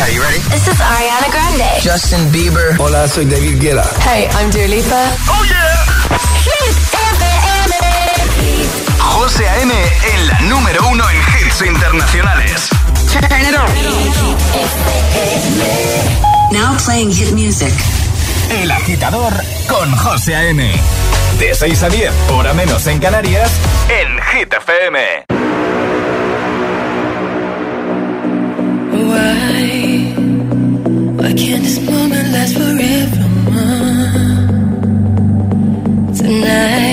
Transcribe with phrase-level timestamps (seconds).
[0.00, 0.38] Okay, you ready?
[0.48, 1.80] This is Ariana Grande.
[1.82, 2.74] Justin Bieber.
[2.78, 3.84] Hola, soy David Guetta.
[4.00, 5.02] Hey, I'm Dua Lipa.
[5.28, 5.76] Oh yeah.
[6.40, 7.72] Hit FM.
[8.98, 9.72] José A.M.
[10.14, 12.70] en la número uno en hits internacionales.
[13.12, 13.68] Turn it on.
[16.50, 17.74] Now playing hit music.
[18.48, 19.34] El agitador
[19.68, 20.72] con José A.M.
[21.38, 23.50] De 6 a 10, hora menos en Canarias,
[23.90, 25.26] en Hit FM.
[28.92, 29.69] Why?
[31.30, 33.24] Why can't this moment last forever?
[36.18, 36.89] Tonight,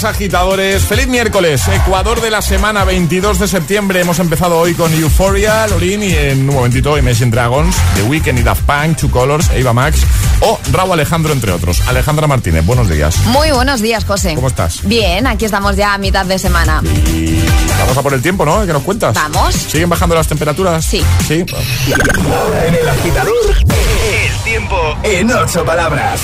[0.00, 0.82] días, agitadores.
[0.84, 4.00] Feliz miércoles, Ecuador de la semana 22 de septiembre.
[4.00, 8.42] Hemos empezado hoy con Euphoria, Lorin y en un momentito Imagine Dragons, The Weeknd y
[8.42, 10.00] Daft Punk, Two Colors, Eva Max
[10.40, 11.80] o Raúl Alejandro, entre otros.
[11.88, 13.16] Alejandra Martínez, buenos días.
[13.26, 14.34] Muy buenos días, José.
[14.34, 14.80] ¿Cómo estás?
[14.84, 16.82] Bien, aquí estamos ya a mitad de semana.
[17.14, 17.42] Y
[17.78, 18.64] vamos a por el tiempo, ¿no?
[18.66, 19.14] ¿Qué nos cuentas?
[19.14, 19.54] Vamos.
[19.54, 20.84] ¿Siguen bajando las temperaturas?
[20.84, 21.04] Sí.
[21.26, 21.44] Sí.
[22.32, 26.20] Ahora en el agitador, el tiempo en ocho palabras.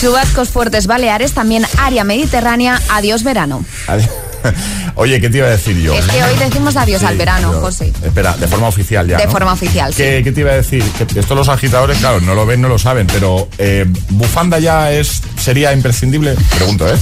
[0.00, 3.64] Chubascos fuertes Baleares, también área mediterránea, adiós verano.
[4.94, 5.92] Oye, ¿qué te iba a decir yo?
[5.94, 7.92] Es que hoy decimos adiós Sí, al verano, pero- José.
[8.04, 9.16] Espera, de forma oficial ya.
[9.18, 9.30] De ¿no?
[9.32, 10.02] forma oficial, sí.
[10.02, 10.84] ¿Qué, qué te iba a decir?
[11.12, 14.92] Que esto los agitadores, claro, no lo ven, no lo saben, pero eh, bufanda ya
[14.92, 16.36] es sería imprescindible.
[16.56, 16.96] Pregunto, ¿eh?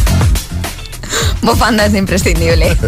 [1.43, 2.77] Bufanda es imprescindible.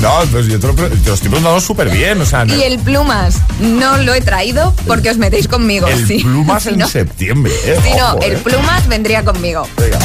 [0.00, 2.78] No, pues yo te lo, te lo estoy preguntando súper bien, o sea, y el
[2.78, 5.86] plumas no lo he traído porque os metéis conmigo.
[5.88, 6.20] el sí.
[6.20, 7.78] plumas Si en no- septiembre, ¿eh?
[7.84, 8.36] Si no, Ojo, el ¿eh?
[8.42, 9.68] plumas vendría conmigo.
[9.76, 9.98] Venga.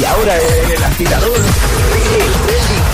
[0.00, 1.40] Y ahora en el agitador,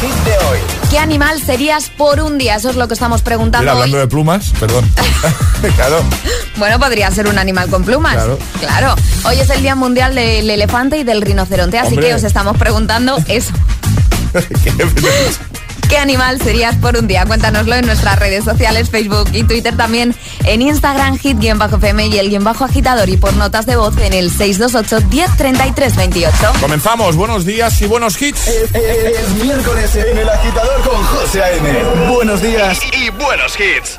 [0.01, 0.59] hit de hoy.
[0.91, 2.57] ¿Qué animal serías por un día?
[2.57, 4.03] Eso es lo que estamos preguntando Mira, hablando hoy.
[4.03, 4.91] de plumas, perdón.
[5.77, 6.03] claro.
[6.57, 8.15] Bueno, podría ser un animal con plumas.
[8.15, 8.39] Claro.
[8.61, 8.95] Claro.
[9.25, 12.09] Hoy es el Día Mundial del Elefante y del Rinoceronte, así Hombre.
[12.09, 13.53] que os estamos preguntando eso.
[14.65, 14.73] ¿Qué?
[15.89, 17.25] ¿Qué animal serías por un día?
[17.25, 20.15] Cuéntanoslo en nuestras redes sociales, Facebook y Twitter también,
[20.45, 24.31] en Instagram, hit-fm y el guion bajo agitador y por notas de voz en el
[24.31, 26.37] 628 1033 28.
[26.61, 28.49] Comenzamos, buenos días y buenos hits.
[28.49, 32.11] Es miércoles en el agitador con José A.M.
[32.11, 33.99] Buenos días y, y buenos hits.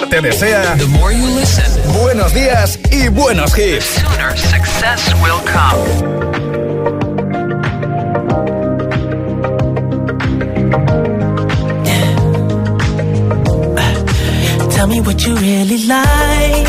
[0.00, 0.76] Agitador te desea
[2.00, 3.84] buenos días y buenos hits.
[3.84, 5.78] Sooner success will come.
[14.70, 16.68] Tell me what you really like.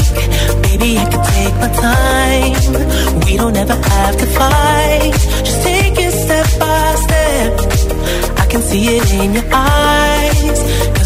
[0.63, 3.19] Baby, I can take my time.
[3.25, 5.13] We don't ever have to fight.
[5.43, 8.39] Just take it step by step.
[8.39, 10.80] I can see it in your eyes.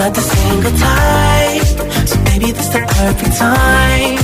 [0.00, 4.16] Not the single type, so baby, this the perfect time.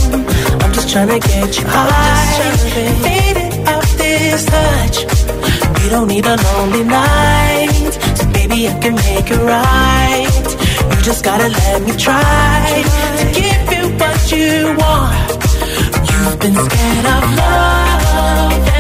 [0.62, 2.56] I'm just trying to get you high,
[3.02, 5.25] faded off this touch.
[5.87, 10.97] We don't need a lonely night, so baby, I can make it right.
[10.97, 12.83] You just gotta let me try
[13.21, 15.31] to give you what you want.
[16.11, 18.75] You've been scared of love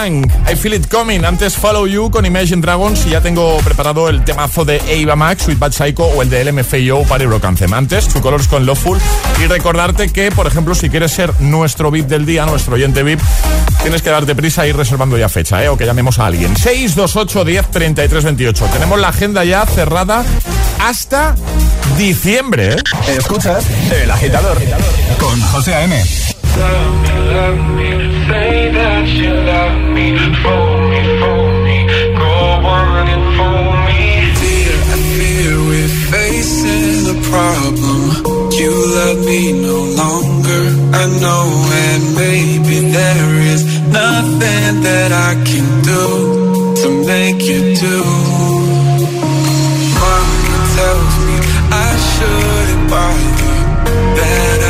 [0.00, 1.26] I Feel It Coming.
[1.26, 5.42] Antes Follow You con Imagine Dragons y ya tengo preparado el temazo de Ava Max,
[5.42, 7.74] Sweet Bad Psycho o el de LMFAO, Party Rock Anthem.
[7.74, 8.98] Antes, Two Colors con Loveful.
[9.42, 13.20] Y recordarte que, por ejemplo, si quieres ser nuestro VIP del día, nuestro oyente VIP,
[13.82, 15.68] tienes que darte prisa e ir reservando ya fecha, ¿eh?
[15.68, 16.56] O que llamemos a alguien.
[16.56, 18.66] 628 10 33 28.
[18.72, 20.24] Tenemos la agenda ya cerrada
[20.80, 21.34] hasta
[21.98, 22.76] diciembre, ¿eh?
[24.02, 24.56] El Agitador
[25.18, 26.02] con José A.M.
[26.56, 27.90] love me,
[28.28, 30.06] say that you love me,
[30.42, 31.78] fool me, fool me,
[32.16, 32.34] go
[32.78, 34.02] on and fool me.
[34.92, 38.00] I fear we're facing a problem.
[38.60, 40.64] You love me no longer,
[41.02, 41.46] I know,
[41.86, 46.04] and maybe there is nothing that I can do
[46.82, 47.98] to make you do.
[50.80, 51.36] Tells me
[51.72, 53.54] I shouldn't bother,
[54.16, 54.69] that to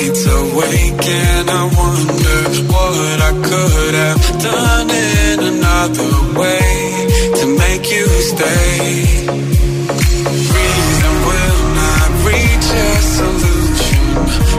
[0.00, 2.38] nights awake and I wonder
[2.72, 5.29] What I could have done in
[5.80, 7.06] another way
[7.40, 9.26] To make you stay.
[10.54, 14.04] Reason will not reach a solution.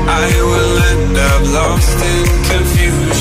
[0.07, 3.20] I will end up lost in confusion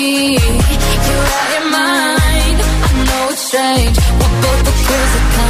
[0.00, 2.58] You're out of mind.
[2.58, 3.98] I know it's strange.
[3.98, 5.49] We're both the crazy kind.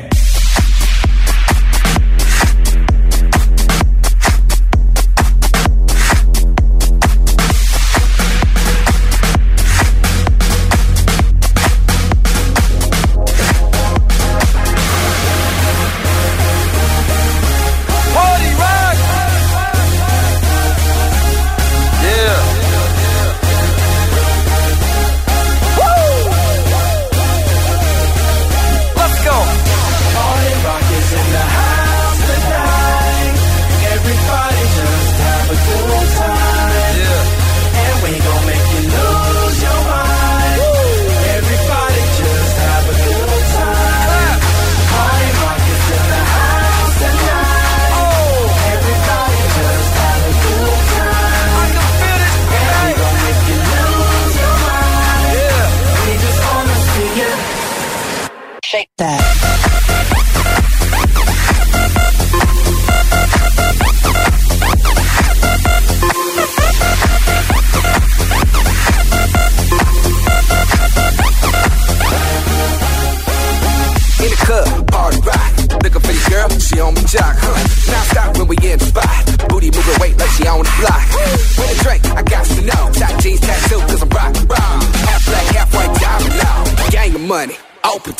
[59.17, 59.70] back.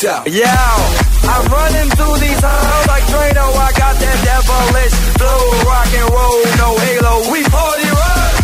[0.02, 0.30] geeked out.
[0.30, 0.46] Yeah,
[1.22, 3.46] I'm running through these halls like Drano.
[3.54, 7.32] I got that devilish flow, rock and roll, no halo.
[7.32, 8.34] We party rock.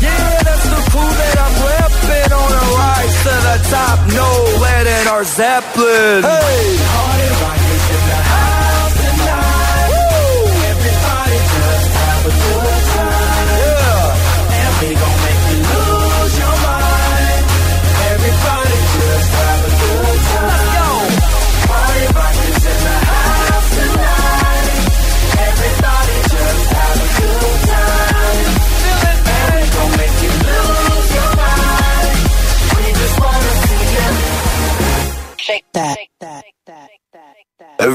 [0.00, 3.98] Yeah, that's the crew that I'm repping on a rise to the top.
[4.14, 4.28] No
[4.60, 6.22] letting our Zeppelin.
[6.22, 8.61] Hey, party rock is in the house.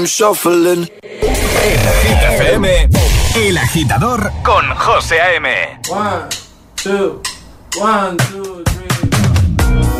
[0.00, 0.88] I'm shuffling.
[1.02, 2.88] En Hit FM,
[3.34, 5.78] El Agitador con José A.M.
[5.90, 6.26] One,
[6.74, 7.20] two,
[7.78, 9.90] one, two, three.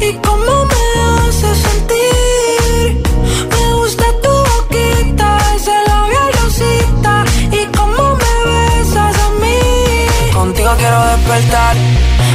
[0.00, 3.02] y cómo me hace sentir.
[3.50, 10.32] Me gusta tu boquita, ese labial rosita y cómo me besas a mí.
[10.32, 11.76] Contigo quiero despertar,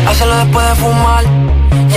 [0.07, 1.40] hacerlo después de fumar.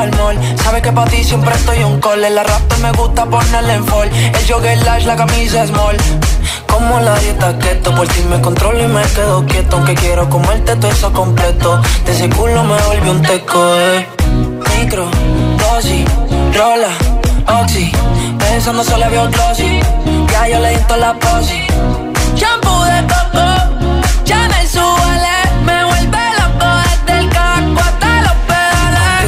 [0.00, 0.36] Pa'l mall.
[0.62, 2.22] Sabes que pa' ti siempre estoy un call.
[2.34, 4.08] La rap me gusta ponerle en fall.
[4.38, 5.96] El jogger large, la camisa small.
[6.66, 9.76] Como la dieta keto, por ti me controlo y me quedo quieto.
[9.76, 11.80] Aunque quiero comerte todo eso completo.
[12.04, 14.06] De ese culo me volvió un teco, eh.
[14.78, 15.06] Micro,
[15.58, 16.04] dosis,
[16.56, 16.92] rola,
[17.60, 17.92] oxi.
[18.38, 19.80] Pensando solo vio glossy.
[20.32, 21.60] Ya yo le di la posi.
[22.36, 23.19] Shampoo de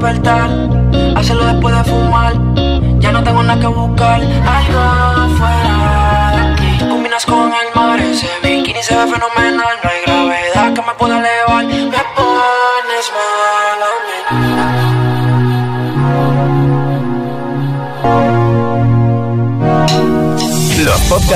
[0.00, 0.48] Despertar,
[1.14, 2.32] hacerlo después de fumar.
[3.00, 3.99] Ya no tengo nada que buscar,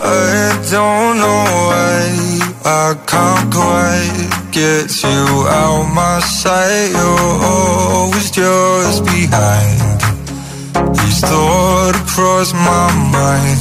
[0.00, 1.98] I don't know why
[2.64, 6.90] I can't quite get you out my sight.
[6.92, 9.98] You're always just behind.
[10.96, 13.60] These thoughts cross my mind.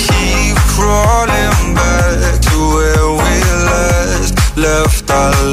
[0.00, 3.34] Keep crawling back to where we
[3.68, 5.44] last left our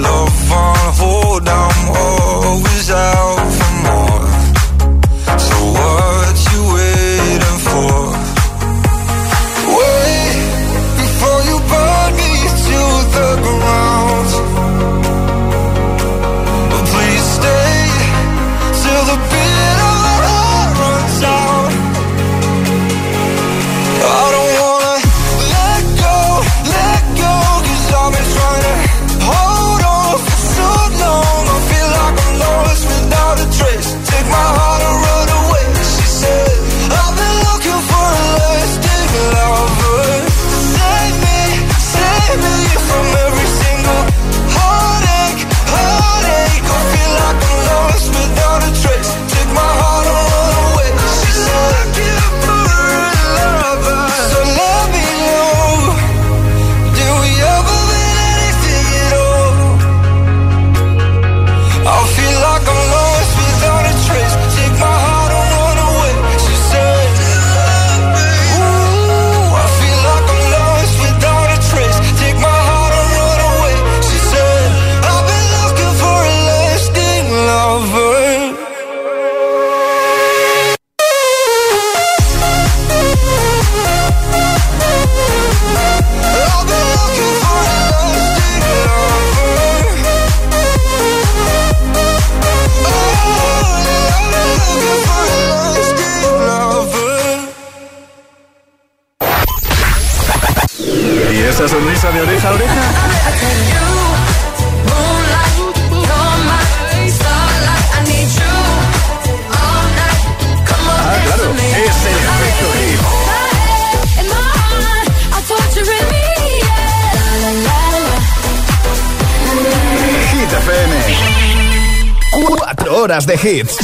[123.27, 123.75] de hits.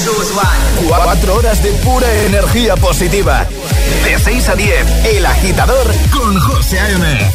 [0.88, 3.46] 4 horas de pura energía positiva.
[4.06, 7.32] De 6 a 10, El Agitador con José A.M.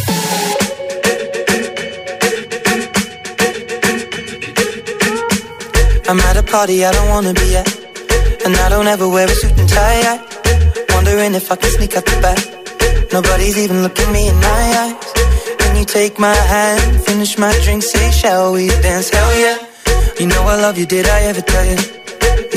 [6.08, 7.68] I'm at a party I don't wanna be at.
[8.46, 10.18] And I don't ever wear a suit and tie.
[10.94, 13.12] Wondering if I can sneak out the back.
[13.12, 15.12] Nobody's even looking me in my eyes.
[15.58, 19.10] Can you take my hand, finish my drink, say, shall we dance?
[19.10, 19.58] Hell yeah.
[20.18, 21.97] You know I love you, did I ever tell you?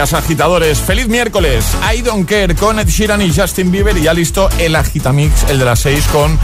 [0.00, 0.78] agitadores.
[0.78, 1.64] Feliz miércoles.
[1.94, 3.96] I don't care con Ed Sheeran y Justin Bieber.
[3.98, 6.38] Y ya listo el agitamix, el de las 6, con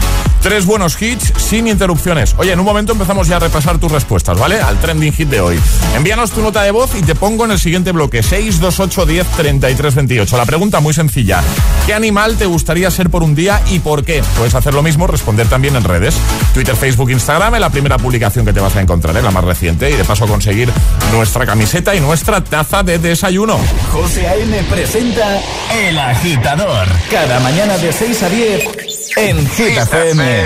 [0.47, 2.33] tres buenos hits sin interrupciones.
[2.37, 4.61] Oye, en un momento empezamos ya a repasar tus respuestas, ¿vale?
[4.61, 5.59] Al trending hit de hoy.
[5.93, 9.95] Envíanos tu nota de voz y te pongo en el siguiente bloque: 628 10 33
[9.95, 10.37] 28.
[10.37, 11.43] La pregunta muy sencilla:
[11.85, 14.23] ¿Qué animal te gustaría ser por un día y por qué?
[14.37, 16.15] Puedes hacer lo mismo, responder también en redes:
[16.53, 19.21] Twitter, Facebook, Instagram, en la primera publicación que te vas a encontrar, ¿eh?
[19.21, 19.91] la más reciente.
[19.91, 20.71] Y de paso conseguir
[21.11, 23.59] nuestra camiseta y nuestra taza de desayuno.
[23.91, 24.63] José A.M.
[24.69, 25.41] presenta
[25.75, 26.87] El Agitador.
[27.11, 28.86] Cada mañana de 6 a 10
[29.17, 30.45] en Hit FM.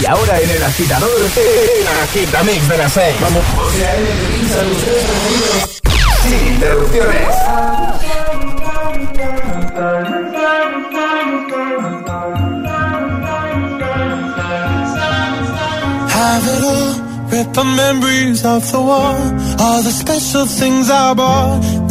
[0.00, 3.14] Y ahora en El Agitador, el Agitamix de las 6.
[3.20, 3.44] Vamos.
[6.22, 7.28] Sin interrupciones.
[16.14, 19.14] Have it all, rip the memories of the war.
[19.58, 21.62] All the special things I bought,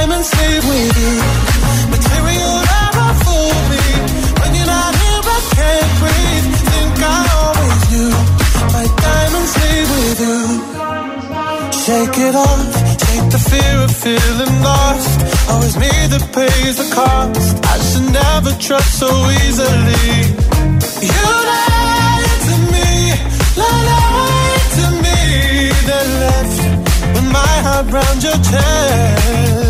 [0.00, 1.14] Diamonds leave with you.
[1.92, 3.84] Material never fool me.
[4.40, 6.46] When you're not here, I can't breathe.
[6.72, 8.12] Think I always knew.
[8.76, 8.86] My
[9.60, 10.40] leave with you.
[11.84, 12.72] Shake it off.
[13.04, 15.20] Take the fear of feeling lost.
[15.50, 17.52] Always me that pays the cost.
[17.72, 19.10] I should never trust so
[19.44, 20.16] easily.
[21.12, 22.88] You lied to me,
[23.60, 25.18] lied to me,
[25.88, 26.58] then left
[27.14, 29.69] with my heart round your chest.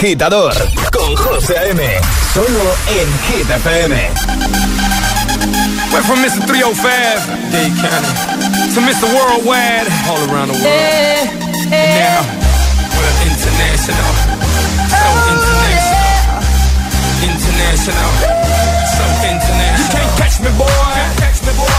[0.00, 0.54] Agitador
[0.92, 2.00] con José A.M.
[2.32, 3.94] Solo en Hit FM.
[5.92, 6.40] Went from Mr.
[6.46, 8.08] 305, Dade County,
[8.72, 9.04] to Mr.
[9.12, 10.64] Worldwide, all around the world.
[11.68, 12.24] And now,
[12.96, 14.08] we're international.
[14.88, 16.08] So oh, international.
[17.20, 18.10] International.
[18.96, 19.76] So international.
[19.76, 21.19] You can't catch me, boy.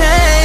[0.00, 0.39] Change.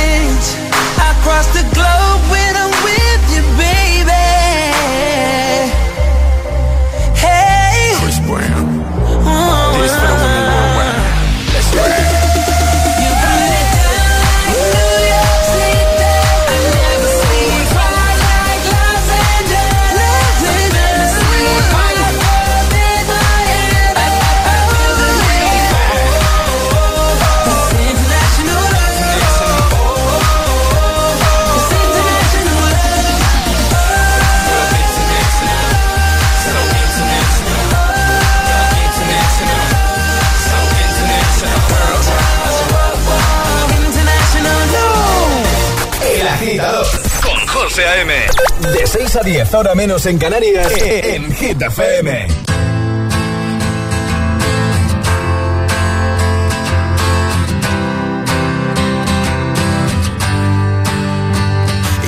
[49.56, 52.28] 6 a 10, ahora menos en Canarias, en Hit FM.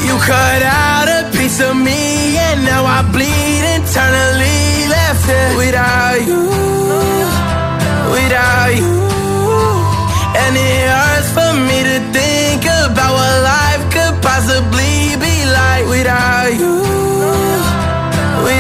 [0.05, 6.19] You cut out a piece of me and now I bleed internally left it without
[6.27, 6.49] you,
[8.11, 8.97] without you.
[10.35, 13.66] And it hurts for me to think about what life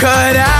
[0.00, 0.59] Cut out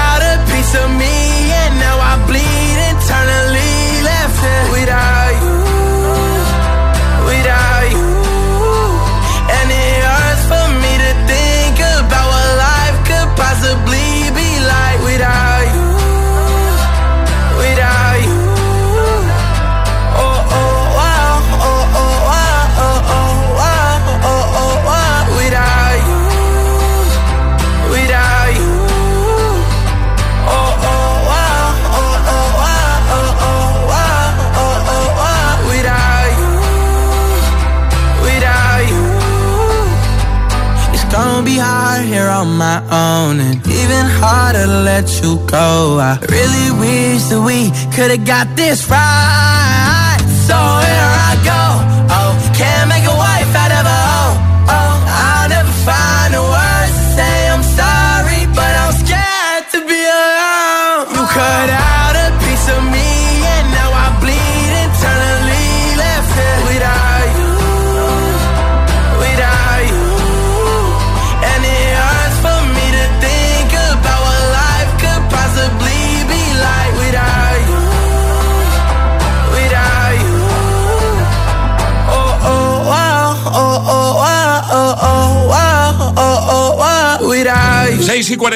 [48.25, 49.00] got this right.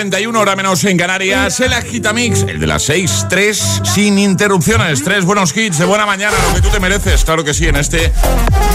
[0.04, 1.60] 41, hora menos en Canarias.
[1.60, 5.02] El Agitamix, el de las 6, 3, sin interrupciones.
[5.02, 7.24] Tres buenos hits de buena mañana, lo que tú te mereces.
[7.24, 8.12] Claro que sí, en este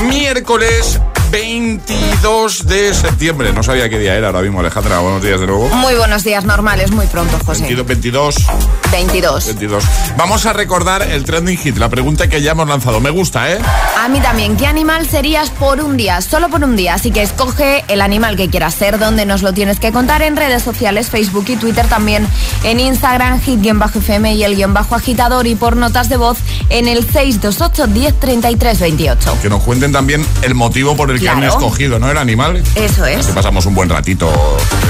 [0.08, 1.00] miércoles
[1.32, 3.54] 22 de septiembre.
[3.54, 4.98] No sabía qué día era ahora mismo, Alejandra.
[5.00, 5.70] Buenos días de nuevo.
[5.70, 7.62] Muy buenos días, normales, muy pronto, José.
[7.62, 8.36] 22, 22,
[8.92, 9.46] 22.
[9.46, 9.84] 22.
[10.18, 13.00] Vamos a recordar el trending hit, la pregunta que ya hemos lanzado.
[13.00, 13.60] Me gusta, ¿eh?
[13.98, 14.58] A mí también.
[14.58, 16.22] ¿Qué animal serías por un día?
[16.22, 16.96] Solo por un día.
[16.96, 20.36] Así que escoge el animal que quieras ser, donde nos lo tienes que contar en
[20.36, 22.28] redes sociales Facebook y Twitter también
[22.64, 27.04] en Instagram, hit-fm y el guion bajo agitador y por notas de voz en el
[27.04, 29.38] 628 10 33 28.
[29.42, 32.10] Que nos cuenten también el motivo por el que han escogido, ¿no?
[32.10, 32.64] El animal.
[32.76, 33.20] Eso es.
[33.20, 34.32] Así pasamos un buen ratito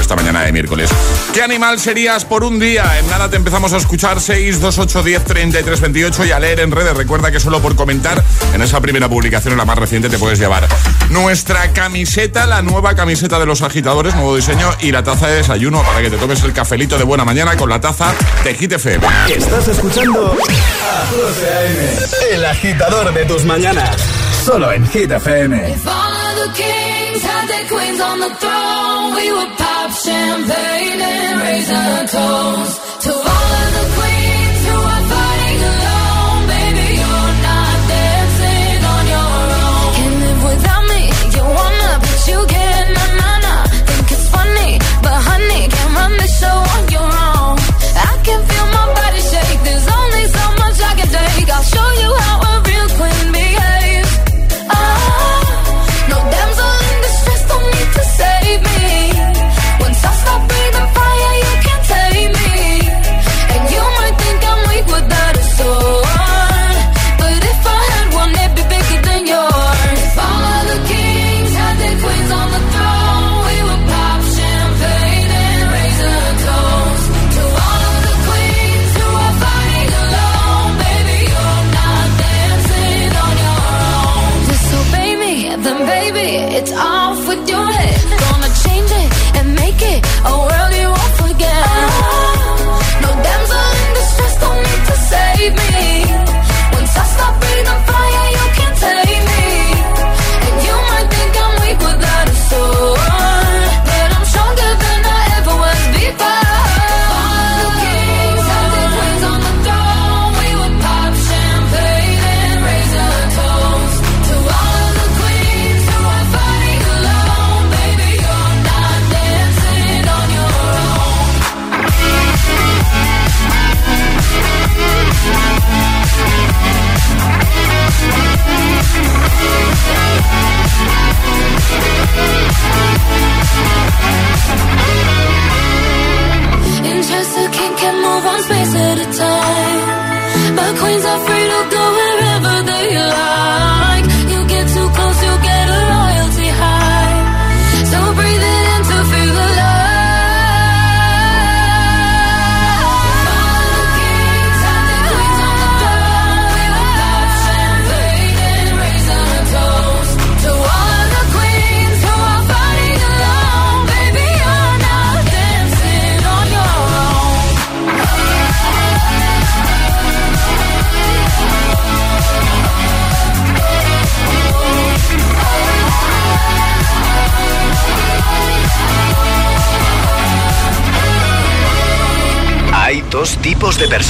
[0.00, 0.90] esta mañana de miércoles.
[1.34, 2.98] ¿Qué animal serías por un día?
[2.98, 6.96] En nada te empezamos a escuchar 628 10 33 28 y a leer en redes.
[6.96, 8.22] Recuerda que solo por comentar
[8.54, 10.68] en esa primera publicación, en la más reciente, te puedes llevar
[11.10, 15.82] nuestra camiseta, la nueva camiseta de los agitadores, nuevo diseño y la taza de desayuno
[15.82, 18.14] para que te tomes el cafelito de buena mañana con la taza
[18.44, 19.06] de Hit FM.
[19.28, 21.88] Estás escuchando a José A.M.,
[22.32, 23.96] el agitador de tus mañanas.
[24.44, 25.76] Solo en Hit FM.
[33.30, 33.49] All
[46.40, 47.56] show on your own.
[48.10, 51.48] I can feel my body shake, there's only so much I can take.
[51.56, 52.49] I'll show you how a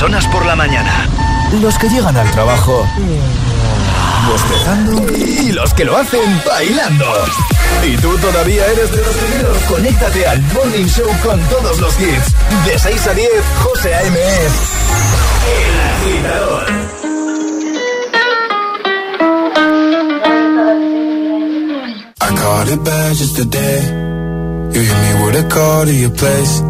[0.00, 1.06] personas por la mañana.
[1.60, 2.86] Los que llegan al trabajo
[4.26, 7.04] bostezando y los que lo hacen bailando.
[7.86, 9.58] Y tú todavía eres de los primeros.
[9.68, 12.32] Conéctate al Morning Show con todos los hits.
[12.64, 13.28] De 6 a 10,
[13.62, 14.18] José A.M.
[14.18, 14.52] es
[15.58, 16.66] El Agitador.
[22.22, 23.82] I caught it bad just today.
[24.72, 26.69] You hit me with a call to your place.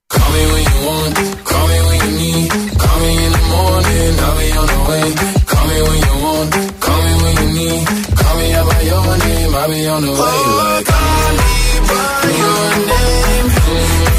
[9.67, 10.17] Be on the way.
[10.17, 11.53] Like, call me
[11.89, 13.47] by your name.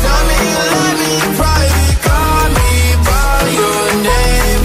[0.02, 1.96] Tell me you love me in private.
[2.06, 2.70] Call me
[3.08, 4.62] by your name.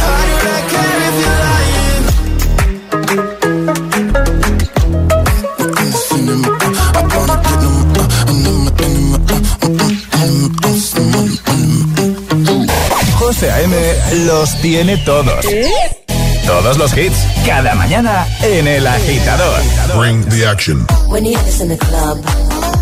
[0.00, 2.04] I do not care if you're lying.
[13.18, 13.74] José A.M.
[14.26, 15.44] los tiene todos.
[16.48, 19.60] Todos los hits, cada mañana en El Agitador.
[19.94, 20.86] Bring the action.
[21.06, 22.24] When you have this in the club,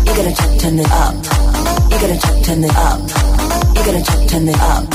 [0.05, 1.15] you're gonna turn, turn it up.
[1.89, 3.01] You're gonna turn, turn it up.
[3.75, 4.85] You're gonna turn, turn it up.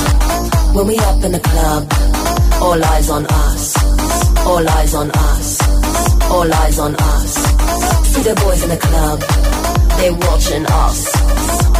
[0.73, 1.85] When we up in the club,
[2.63, 3.77] all eyes on us.
[4.43, 5.61] All eyes on us.
[6.31, 7.33] All eyes on us.
[8.09, 9.19] See the boys in the club,
[9.99, 11.11] they watching us.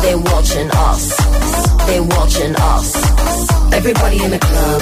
[0.04, 1.18] They watching us.
[1.88, 2.96] They watching us.
[3.74, 4.82] Everybody in the club,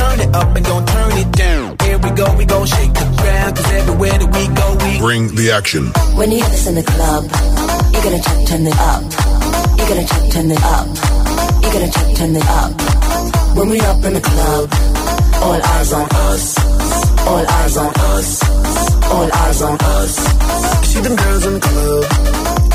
[0.00, 1.76] Turn it up and gon' turn it down.
[1.82, 3.56] Here we go, we gon' shake the ground.
[3.56, 5.84] Cause everywhere that we go, we Bring the action.
[6.18, 7.22] When you have this in the club,
[7.92, 9.02] you're gonna turn, turn it up.
[9.78, 10.86] You're gonna turn, turn it up.
[11.62, 12.72] You're gonna turn, turn it up.
[13.56, 14.64] When we up in the club,
[15.42, 16.44] all eyes on us.
[17.26, 18.28] All eyes on us.
[19.12, 20.12] All eyes on us.
[20.90, 22.04] See them girls in the club,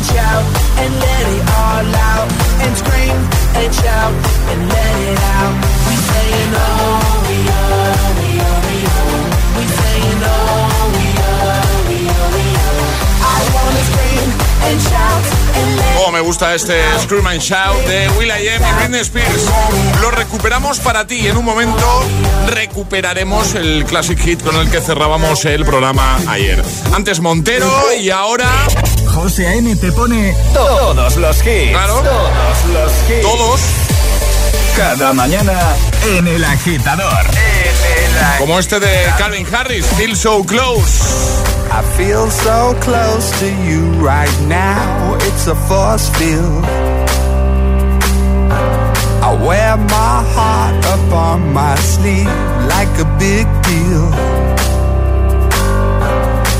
[0.00, 0.44] and shout
[0.80, 2.28] and let it all out.
[2.64, 3.16] And scream
[3.60, 4.12] and shout
[4.50, 5.54] and let it out.
[5.86, 7.38] We saying oh, we
[8.16, 8.30] we
[8.64, 8.78] we.
[9.56, 10.20] We saying
[10.96, 11.06] we
[11.88, 11.98] we
[12.34, 12.46] we.
[13.20, 14.28] I wanna scream
[14.68, 18.72] and shout and let me gusta este Scream and Shout de Will I Am y
[18.78, 19.44] Britney Spears.
[20.00, 21.26] Lo recuperamos para ti.
[21.26, 22.04] En un momento
[22.48, 26.64] recuperaremos el classic hit con el que cerrábamos el programa ayer.
[26.94, 27.70] Antes Montero
[28.00, 28.48] y ahora...
[29.20, 29.76] José A.M.
[29.76, 31.72] te pone todos los hits.
[31.72, 32.00] Claro.
[32.00, 33.20] Todos los hits.
[33.20, 33.60] Todos.
[34.74, 35.52] Cada mañana
[36.16, 37.26] en El Agitador.
[37.26, 41.04] En El Como este de Calvin Harris, Feel So Close.
[41.70, 45.16] I feel so close to you right now.
[45.28, 46.64] It's a force field.
[49.22, 52.24] I wear my heart up on my sleeve
[52.68, 54.29] like a big deal.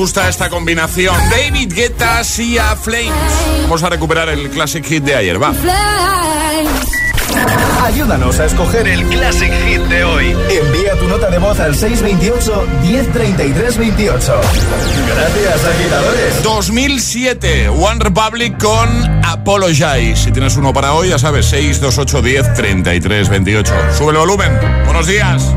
[0.00, 1.14] gusta esta combinación.
[1.28, 3.12] David Guetta, Sia Flames.
[3.64, 5.52] Vamos a recuperar el Classic Hit de ayer, va.
[7.84, 10.34] Ayúdanos a escoger el Classic Hit de hoy.
[10.48, 14.40] Envía tu nota de voz al 628 103328.
[15.06, 16.42] Gracias, agitadores.
[16.44, 18.88] 2007, One Republic con
[19.22, 20.16] Apologize.
[20.16, 22.22] Si tienes uno para hoy, ya sabes, 628
[22.54, 23.74] 103328.
[23.98, 24.58] Sube el volumen.
[24.86, 25.54] Buenos días.